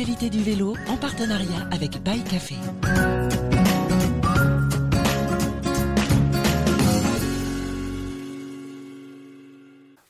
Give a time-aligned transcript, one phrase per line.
[0.00, 2.54] l'actualité du vélo en partenariat avec Bike Café.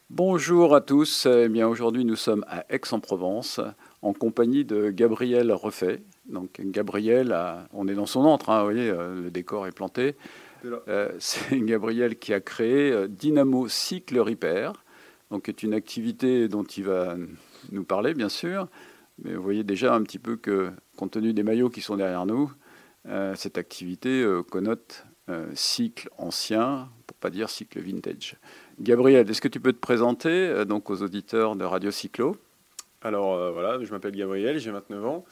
[0.09, 1.27] Bonjour à tous.
[1.27, 3.61] Eh bien, aujourd'hui, nous sommes à Aix-en-Provence
[4.03, 6.03] en compagnie de Gabriel Refait.
[6.29, 7.37] Donc, Gabriel,
[7.73, 10.15] on est dans son antre, hein, vous voyez, euh, le décor est planté.
[10.87, 14.85] Euh, c'est Gabriel qui a créé euh, Dynamo Cycle Repair,
[15.33, 17.17] donc est une activité dont il va
[17.73, 18.69] nous parler, bien sûr.
[19.23, 22.27] Mais vous voyez déjà un petit peu que, compte tenu des maillots qui sont derrière
[22.27, 22.53] nous,
[23.35, 25.05] cette activité connote
[25.55, 28.37] cycle ancien, pour pas dire cycle vintage.
[28.81, 32.37] Gabriel, est-ce que tu peux te présenter euh, donc aux auditeurs de Radio Cyclo?
[33.03, 35.25] Alors euh, voilà, je m'appelle Gabriel, j'ai 29 ans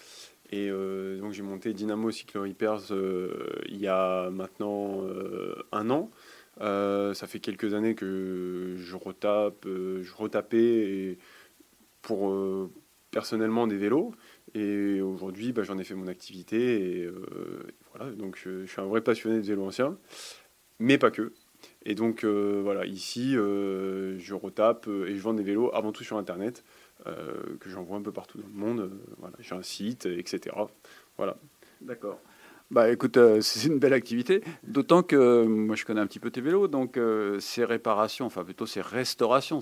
[0.50, 2.92] et euh, donc j'ai monté Dynamo Cyclo Repairs
[3.66, 5.02] il y a maintenant
[5.72, 6.10] un an.
[6.60, 11.16] ça fait quelques années que je retape, je retapais
[12.02, 12.30] pour
[13.10, 14.14] personnellement des vélos
[14.54, 17.10] et aujourd'hui bah, j'en ai fait mon activité et
[17.92, 19.98] voilà donc je, je suis un vrai passionné de vélos anciens,
[20.78, 21.32] mais pas que.
[21.84, 25.92] Et donc euh, voilà, ici, euh, je retape euh, et je vends des vélos avant
[25.92, 26.64] tout sur Internet,
[27.60, 28.90] que j'envoie un peu partout dans le monde.
[29.18, 30.54] voilà, j'ai un site, etc.
[31.16, 31.38] Voilà.
[31.80, 32.20] D'accord.
[32.70, 36.40] Bah écoute, c'est une belle activité, d'autant que moi je connais un petit peu tes
[36.40, 36.98] vélos, donc
[37.40, 39.60] ces réparations, enfin plutôt ces restaurations,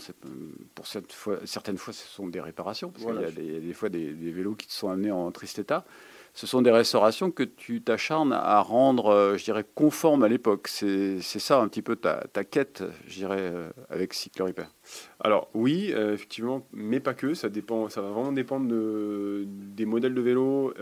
[0.74, 3.72] pour cette fois, certaines fois ce sont des réparations, parce qu'il y a des, des
[3.72, 5.84] fois des, des, vélos qui te sont amenés en triste état
[6.36, 10.68] ce sont des restaurations que tu t'acharnes à rendre, euh, je dirais, conformes à l'époque.
[10.68, 14.52] C'est ça un petit peu ta, quête, je dirais, euh, avec Cycle.
[15.18, 17.32] Alors oui, euh, effectivement, mais pas que.
[17.32, 20.74] Ça va vraiment dépendre de, des modèles de vélo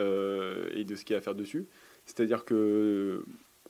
[0.75, 1.69] et de ce qu'il y a à faire dessus.
[2.05, 3.25] C'est-à-dire que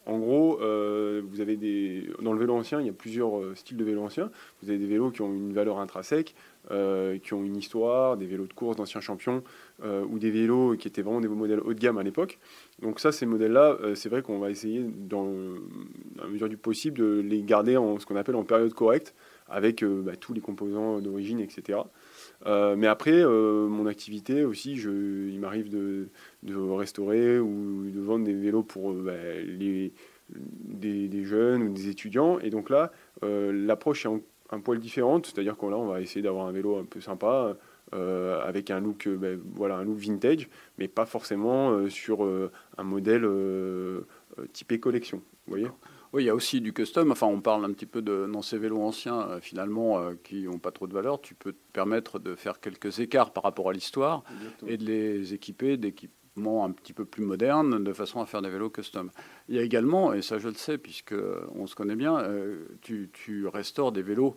[0.07, 3.85] en gros, vous avez des dans le vélo ancien, il y a plusieurs styles de
[3.85, 4.31] vélos anciens.
[4.63, 6.35] Vous avez des vélos qui ont une valeur intrinsèque,
[6.69, 9.43] qui ont une histoire, des vélos de course d'anciens champions,
[9.83, 12.39] euh, ou des vélos qui étaient vraiment des modèles haut de gamme à l'époque.
[12.81, 15.29] Donc ça, ces modèles-là, euh, c'est vrai qu'on va essayer, dans,
[16.17, 19.15] la mesure du possible, de les garder en ce qu'on appelle en période correcte,
[19.49, 21.79] avec euh, bah, tous les composants d'origine, etc.
[22.47, 26.09] mais après, mon activité aussi, il m'arrive de,
[26.47, 29.13] restaurer ou de vendre des vélos pour bah,
[30.31, 32.39] des, jeunes ou des étudiants.
[32.41, 34.11] Et donc là, l'approche est
[34.51, 37.57] un, poil différente, c'est-à-dire qu'on on va essayer d'avoir un vélo un peu sympa,
[37.95, 42.27] euh, avec un look, euh, ben, voilà, un look vintage, mais pas forcément euh, sur
[42.77, 43.29] un modèle
[44.53, 45.19] typé collection.
[45.47, 45.69] Vous voyez?
[46.15, 47.11] Oui, il y a aussi du custom.
[47.11, 50.71] Enfin, on parle un petit peu de dans ces vélos anciens, finalement, qui n'ont pas
[50.71, 51.21] trop de valeur.
[51.21, 54.23] Tu peux te permettre de faire quelques écarts par rapport à l'histoire
[54.67, 58.49] et de les équiper d'équipements un petit peu plus modernes, de façon à faire des
[58.49, 59.11] vélos custom.
[59.49, 61.17] Il y a également, et ça je le sais, puisque
[61.57, 62.23] on se connaît bien,
[62.81, 64.37] tu, tu, restaures des vélos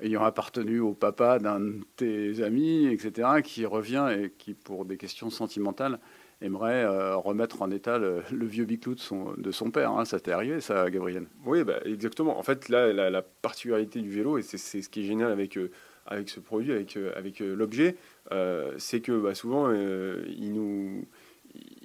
[0.00, 4.96] ayant appartenu au papa d'un de tes amis, etc., qui revient et qui, pour des
[4.96, 5.98] questions sentimentales,
[6.40, 9.92] aimerait euh, remettre en état le, vieux biclou de son, de son père.
[9.92, 10.04] Hein.
[10.04, 11.26] Ça t'est arrivé, ça, Gabriel?
[11.44, 12.38] Oui, bah, exactement.
[12.38, 15.70] En fait, là, la, particularité du vélo, et c'est ce qui est génial avec, euh,
[16.06, 17.96] avec ce produit, avec, euh, avec l'objet,
[18.76, 21.04] c'est que bah, souvent, il nous...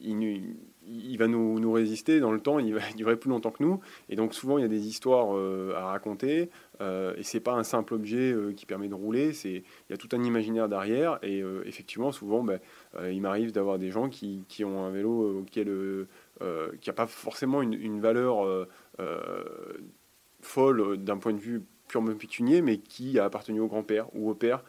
[0.05, 3.63] Il nous il va nous, résister dans le temps, il va durer plus longtemps que
[3.63, 3.79] nous.
[4.09, 5.35] Et donc souvent, il y a des histoires
[5.75, 6.49] à raconter.
[6.81, 9.93] Euh, et c'est pas un simple objet euh, qui permet de rouler, c'est il y
[9.93, 11.19] a tout un imaginaire derrière.
[11.21, 12.59] Et euh, effectivement, souvent, ben,
[13.11, 15.71] il m'arrive d'avoir des gens qui, ont un vélo auquel
[16.81, 18.67] qui n'a pas forcément une, valeur
[20.41, 24.35] folle d'un point de vue purement pécunier, mais qui a appartenu au grand-père ou au
[24.35, 24.63] père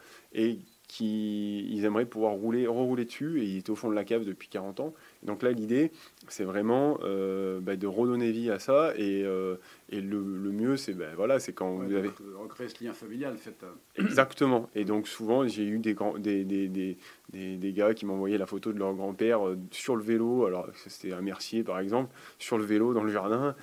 [0.87, 4.25] qui ils aimeraient pouvoir rouler, rerouler dessus, et il est au fond de la cave
[4.25, 4.93] depuis 40 ans.
[5.23, 5.91] Donc là, l'idée,
[6.27, 9.55] c'est vraiment euh, bah, de redonner vie à ça, et, euh,
[9.89, 12.09] et le, le, mieux, c'est ben voilà, c'est quand vous avez...
[12.35, 13.55] Recréer ce lien familial, fait.
[13.97, 14.69] Exactement.
[14.75, 16.97] Et donc souvent, j'ai eu des, grands, des, des, des,
[17.31, 21.13] des, gars qui m'envoyaient la photo de leur grand-père euh, sur le vélo, alors c'était
[21.13, 23.55] un Mercier par exemple, sur le vélo dans le jardin,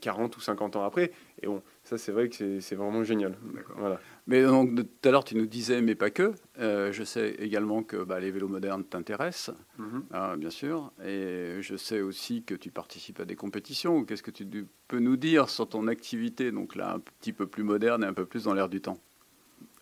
[0.00, 1.12] 40 ou 50 ans après.
[1.42, 3.36] Et bon, ça c'est vrai que c'est vraiment génial.
[3.76, 4.00] Voilà.
[4.26, 6.32] Mais donc tout à l'heure tu nous disais, mais pas que.
[6.58, 10.04] Euh, je sais également que bah, les vélos modernes t'intéressent, mhm.
[10.12, 10.92] hein, bien sûr.
[11.04, 14.04] Et je sais aussi que tu participes à des compétitions.
[14.04, 14.46] Qu'est-ce que tu
[14.88, 18.14] peux nous dire sur ton activité, donc là un petit peu plus moderne et un
[18.14, 18.98] peu plus dans l'air du temps?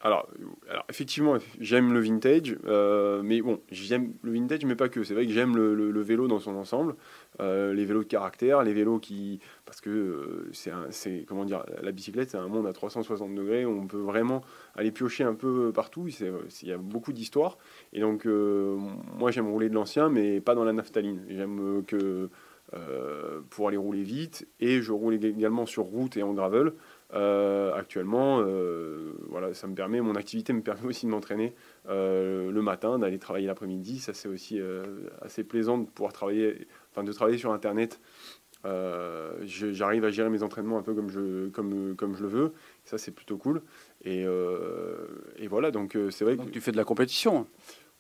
[0.03, 0.27] Alors,
[0.89, 5.05] effectivement, j'aime le vintage, euh, mais bon, j'aime le vintage, mais pas que.
[5.05, 6.95] C'est vrai que j'aime le, vélo dans son ensemble,
[7.41, 11.93] euh, les vélos de caractère, les vélos qui, parce que euh, c'est, comment dire, la
[11.93, 14.41] bicyclette, c'est un monde à 360 degrés, on peut vraiment
[14.75, 16.09] aller piocher un peu partout.
[16.09, 17.59] Il y a beaucoup d'histoires,
[17.93, 21.27] et donc moi j'aime rouler de l'ancien, mais pas dans la naphtaline.
[21.29, 22.31] J'aime que
[23.51, 26.73] pour aller rouler vite, et je roule également sur route et en gravel.
[27.13, 28.43] Actuellement,
[29.29, 31.55] voilà, ça me permet, mon activité me permet aussi de m'entraîner
[31.89, 33.99] le matin, d'aller travailler l'après-midi.
[33.99, 34.61] Ça, c'est aussi
[35.21, 38.01] assez plaisant de pouvoir travailler, enfin, de travailler sur Internet.
[38.65, 42.53] J'arrive à gérer mes entraînements un peu comme je, comme, comme je le veux.
[42.85, 43.63] Ça, c'est plutôt cool.
[44.05, 44.25] Et,
[45.37, 46.51] et voilà, donc c'est vrai que.
[46.51, 47.47] tu fais de la compétition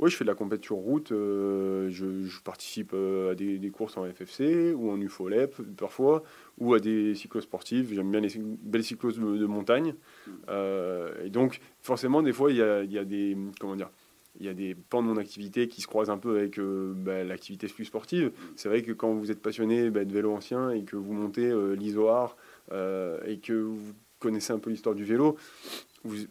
[0.01, 1.13] oui, je fais de la compétition route.
[1.13, 6.23] Euh, je, participe euh, à des, courses en FFC ou en UFOLEP parfois,
[6.59, 7.93] ou à des cyclosportifs.
[7.93, 9.95] J'aime bien les belles cyclos de, montagne.
[10.49, 13.37] Euh, et donc, forcément, des fois, il y a, des.
[13.61, 13.91] Comment dire
[14.41, 17.23] il y a des pans de mon activité qui se croisent un peu avec bah,
[17.25, 18.33] l'activité plus sportive.
[18.57, 21.53] C'est vrai que quand vous êtes passionné bah, de vélo ancien et que vous montez
[21.77, 22.37] l'Isoar
[22.73, 25.37] et que vous connaissez un peu l'histoire du vélo,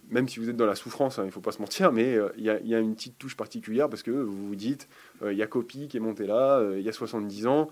[0.09, 2.15] même si vous êtes dans la souffrance, hein, il ne faut pas se mentir, mais
[2.15, 4.87] euh, il y, a une petite touche particulière parce que vous vous dites,
[5.21, 7.69] euh, il y a Copy qui est monté là, euh, il y a 70 ans,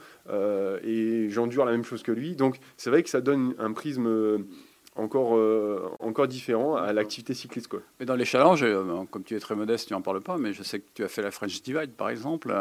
[0.83, 2.35] et j'endure la même chose que lui.
[2.35, 4.45] Donc c'est vrai que ça donne un prisme
[4.97, 5.39] encore,
[5.99, 7.67] encore différent à l'activité cycliste.
[7.67, 7.81] Quoi.
[7.99, 8.65] Mais dans les challenges,
[9.11, 11.07] comme tu es très modeste, tu n'en parles pas, mais je sais que tu as
[11.07, 12.53] fait la French Divide par exemple.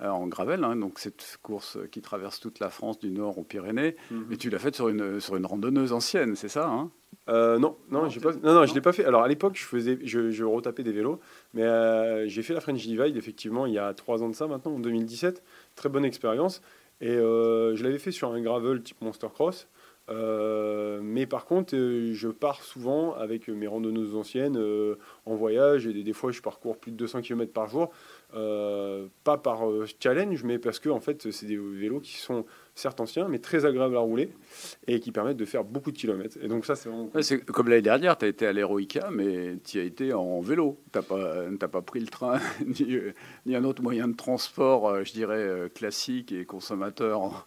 [0.00, 3.96] en gravel, hein, donc cette course qui traverse toute la France du nord aux Pyrénées,
[4.10, 4.32] mm-hmm.
[4.32, 6.90] et tu l'as faite sur une, sur une randonneuse ancienne, c'est ça hein?
[7.28, 9.04] Euh, non, non, pas, non, non, je l'ai pas fait.
[9.04, 11.20] Alors à l'époque, je faisais, je, je retapais des vélos,
[11.54, 14.46] mais euh, j'ai fait la French Divide effectivement il y a trois ans de ça
[14.46, 15.42] maintenant, en 2017.
[15.76, 16.60] Très bonne expérience.
[17.00, 19.68] Et euh, je l'avais fait sur un gravel type Monster Cross.
[20.08, 24.58] Mais par contre, je pars souvent avec mes randonneuses anciennes
[25.26, 27.90] en voyage et des, fois je parcours plus de 200 km par jour.
[28.32, 29.62] pas par
[30.00, 32.44] challenge, mais parce que en fait, c'est des vélos qui sont
[32.74, 34.32] certes anciens, mais très agréables à rouler
[34.86, 36.38] et qui permettent de faire beaucoup de kilomètres.
[36.42, 39.82] Et donc ça, c'est comme l'année dernière, tu as été à l'Heroica, mais tu as
[39.82, 40.78] été en vélo.
[40.92, 41.02] Tu n'as
[41.58, 42.98] pas, pas pris le train ni,
[43.46, 47.46] ni, un autre moyen de transport, euh, je dirais, euh, classique et consommateur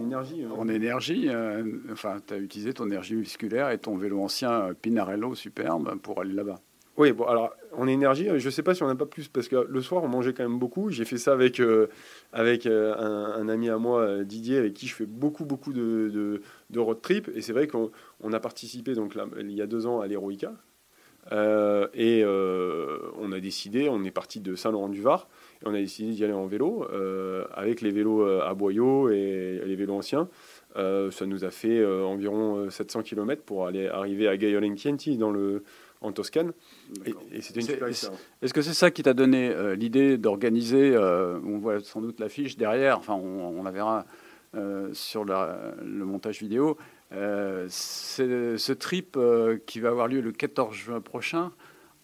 [0.00, 0.44] énergie.
[0.46, 1.28] En énergie.
[1.28, 6.20] Euh, enfin, tu as utilisé ton énergie musculaire et ton vélo ancien Pinarello superbe pour
[6.20, 6.60] aller là-bas.
[6.96, 9.48] Oui, bon, alors en énergie, je ne sais pas si on n'a pas plus, parce
[9.48, 10.90] que le soir, on mangeait quand même beaucoup.
[10.90, 11.86] J'ai fait ça avec, euh,
[12.32, 16.42] avec euh, un, ami à moi, euh, Didier, avec qui je fais beaucoup, beaucoup de,
[16.68, 17.30] de, road trip.
[17.34, 17.90] Et c'est vrai qu'on
[18.32, 20.52] a participé donc, là, il y a deux ans à l'Heroica.
[21.94, 25.28] et on a décidé, on est parti de Saint-Laurent-du-Var,
[25.62, 26.86] et on a décidé d'y aller en vélo,
[27.52, 30.28] avec les vélos à boyaux et les vélos anciens.
[30.74, 35.62] ça nous a fait environ 700 km pour aller arriver à Gaiolenkienti dans le
[36.00, 36.52] en Toscane.
[37.04, 41.38] Et, c'était une super Est-ce que c'est ça qui t'a donné euh, l'idée d'organiser, euh,
[41.44, 44.06] on voit sans doute l'affiche derrière, enfin on, la verra
[44.56, 46.76] euh, sur le montage vidéo,
[47.10, 49.18] c'est ce trip
[49.66, 51.52] qui va avoir lieu le 14 juin prochain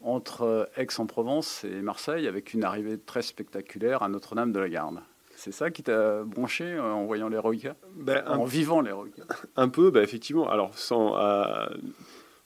[0.06, 5.00] entre Aix-en-Provence et Marseille avec une arrivée très spectaculaire à Notre-Dame de la Garde.
[5.34, 9.22] C'est ça qui t'a branché en voyant l'Heroica ben, En vivant l'Heroica
[9.56, 10.48] Un peu, ben, effectivement.
[10.48, 11.14] Alors, sans,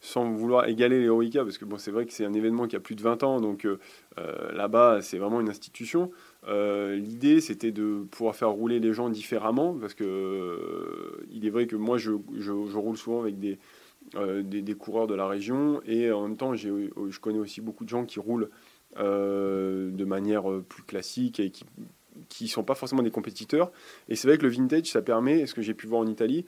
[0.00, 2.80] sans vouloir égaler les parce que bon, c'est vrai que c'est un événement qui a
[2.80, 3.78] plus de 20 ans, donc euh,
[4.18, 6.10] euh, là-bas, c'est vraiment une institution.
[6.48, 11.66] Euh, l'idée, c'était de pouvoir faire rouler les gens différemment, parce que il est vrai
[11.66, 13.58] que moi, je, je, roule souvent avec des,
[14.14, 17.88] des, des, coureurs de la région, et en même temps, je connais aussi beaucoup de
[17.88, 18.50] gens qui roulent
[18.96, 21.64] de manière plus classique et qui
[22.28, 23.70] qui sont pas forcément des compétiteurs.
[24.08, 26.44] Et c'est vrai que le vintage, ça permet, ce que j'ai pu voir en Italie,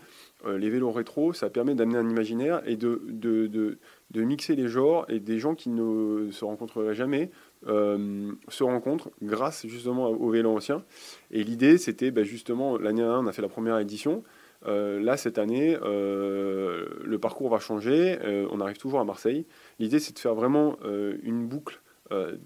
[0.47, 3.79] euh, les vélos rétro, ça permet d'amener un imaginaire et de, de, de,
[4.11, 7.31] de, mixer les genres et des gens qui ne se rencontreraient jamais
[7.67, 10.85] euh, se rencontrent grâce justement aux vélos anciens.
[11.31, 14.23] Et l'idée, c'était bah, justement, l'année dernière, on a fait la première édition.
[14.67, 18.19] Euh, là, cette année, le parcours va changer.
[18.51, 19.47] on arrive toujours à Marseille.
[19.79, 20.77] L'idée, c'est de faire vraiment
[21.23, 21.81] une boucle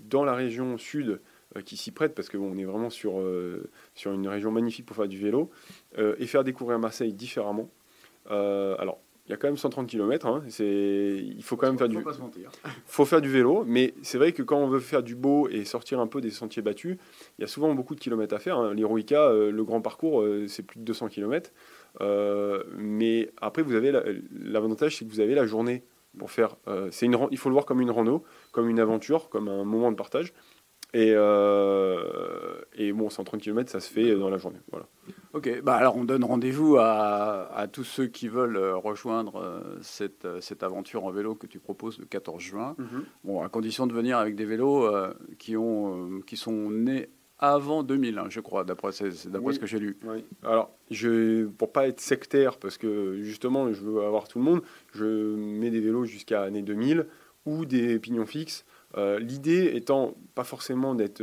[0.08, 1.20] dans la région sud
[1.64, 3.22] qui s'y prête parce qu'on est vraiment sur,
[3.94, 5.50] sur une région magnifique pour faire du vélo
[5.96, 7.70] et faire découvrir Marseille différemment.
[8.30, 10.26] Euh, alors, il y a quand même 130 km.
[10.26, 11.98] Hein, il faut quand même faire du.
[12.86, 15.64] faut faire du vélo, mais c'est vrai que quand on veut faire du beau et
[15.64, 16.96] sortir un peu des sentiers battus,
[17.38, 18.58] il y a souvent beaucoup de kilomètres à faire.
[18.58, 18.74] Hein.
[18.74, 21.50] L'Heroica, euh, le grand parcours, euh, c'est plus de 200 km.
[22.00, 23.92] Mais après, vous avez
[24.32, 25.84] l'avantage, c'est que vous avez la journée
[26.18, 26.56] pour faire.
[26.90, 29.90] c'est une, il faut le voir comme une rando, comme une aventure, comme un moment
[29.90, 30.32] de partage.
[30.94, 31.10] Et,
[32.74, 34.60] et bon, 130 km, ça se fait dans la journée.
[34.70, 34.86] Voilà.
[35.36, 40.24] Ok, bah alors on donne rendez-vous à, tous ceux qui veulent euh, rejoindre euh, cette,
[40.24, 42.74] euh, cette, aventure en vélo que tu proposes le 14 juin.
[42.78, 43.04] Mhm.
[43.22, 44.88] Bon, à condition de venir avec des vélos
[45.38, 49.98] qui, ont, qui sont nés avant 2000, hein, je crois, d'après ce que j'ai lu.
[50.04, 50.24] Oui.
[50.42, 54.62] Alors, je, pour pas être sectaire, parce que justement, je veux avoir tout le monde,
[54.94, 57.06] je mets des vélos jusqu'à l'année 2000
[57.44, 58.64] ou des pignons fixes.
[59.18, 61.22] L'idée étant pas forcément d'être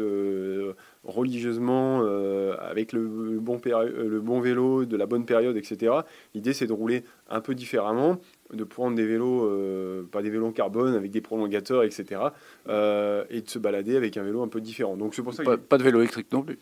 [1.03, 5.93] religieusement euh, avec le bon, le bon vélo, de la bonne période, etc.
[6.34, 8.20] L'idée, c'est de rouler un peu différemment,
[8.53, 12.22] de prendre des vélos, euh, pas des vélos en carbone avec des prolongateurs, etc.
[12.70, 14.96] euh, et de se balader avec un vélo un peu différent.
[14.96, 16.58] Donc c'est pour ça que pas de vélo électrique non plus.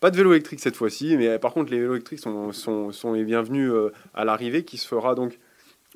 [0.00, 2.92] Pas de vélo électrique cette fois-ci, mais euh, par contre les vélos électriques sont, sont,
[2.92, 5.38] sont les bienvenus euh, à l'arrivée qui se fera donc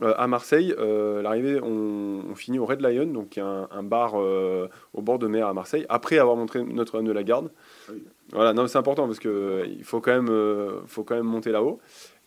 [0.03, 0.75] euh, à Marseille.
[0.79, 5.19] Euh, l'arrivée, on, on finit au Red Lion, donc un, un bar euh, au bord
[5.19, 7.51] de mer à Marseille, après avoir montré Notre-Dame de la Garde.
[7.91, 8.03] Oui.
[8.33, 11.81] Voilà, non, c'est important parce que il faut quand même, faut quand même monter là-haut.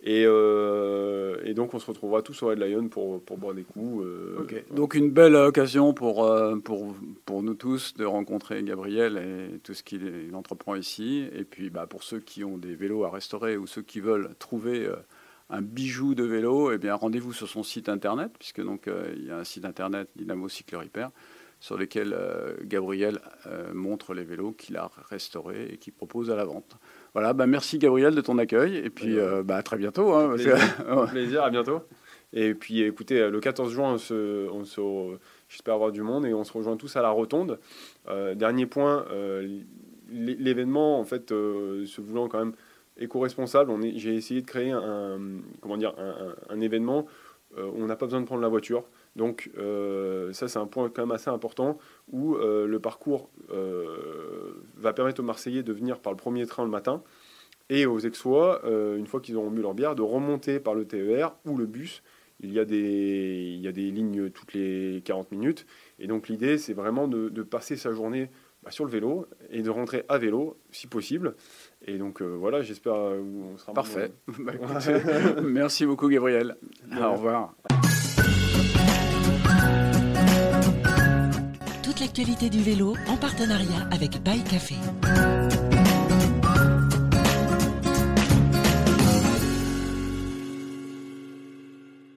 [0.08, 3.64] Et, euh, et donc on se retrouvera tous au Red Lion pour, pour boire des
[3.64, 4.06] coups.
[4.06, 4.36] euh.
[4.72, 6.96] Donc une belle occasion pour, euh, pour,
[7.26, 11.28] pour nous tous de rencontrer Gabriel et tout ce qu'il il entreprend ici.
[11.34, 14.30] Et puis bah, pour ceux qui ont des vélos à restaurer ou ceux qui veulent
[14.38, 14.88] trouver
[15.50, 19.32] un bijou de vélo, eh bien rendez-vous sur son site internet, puisque donc il y
[19.32, 21.10] a un site internet Dynamo Cycle Repair
[21.60, 26.36] sur lequel euh, Gabriel euh, montre les vélos qu'il a restaurés et qu'il propose à
[26.36, 26.78] la vente.
[27.14, 30.14] Voilà, bah, merci Gabriel de ton accueil et puis euh, bah, à très bientôt.
[30.14, 30.36] hein,
[31.12, 31.44] Plaisir.
[31.44, 31.82] À bientôt.
[32.34, 36.34] Et puis écoutez, le 14 juin, on se, on se- j'espère avoir du monde et
[36.34, 37.60] on se rejoint tous à la rotonde.
[38.10, 39.06] Euh, dernier point,
[40.12, 42.54] l'é- l'événement, en fait, se voulant quand même
[42.98, 45.20] éco-responsable, j'ai essayé de créer un,
[45.62, 47.06] comment dire, un, un- un événement
[47.58, 48.86] on n'a pas besoin de prendre la voiture.
[49.16, 51.78] Donc euh, ça, c'est un point quand même assez important
[52.12, 56.64] où euh, le parcours euh, va permettre aux Marseillais de venir par le premier train
[56.64, 57.02] le matin
[57.70, 60.86] et aux Aixois, euh, une fois qu'ils auront bu leur bière, de remonter par le
[60.86, 62.04] TER ou le bus.
[62.42, 65.66] Il y a des, il y a des lignes toutes les 40 minutes.
[66.00, 68.30] Et donc l'idée, c'est vraiment de passer sa journée
[68.66, 71.36] bah, sur le vélo et de rentrer à vélo, si possible.
[71.86, 73.22] Et donc euh, voilà, j'espère euh,
[73.54, 74.12] on sera Parfait.
[74.40, 76.56] Bah, écoute, merci beaucoup Gabriel.
[76.92, 77.04] Ouais.
[77.04, 77.54] Au revoir.
[81.84, 84.76] Toute l'actualité du vélo en partenariat avec Bike Café.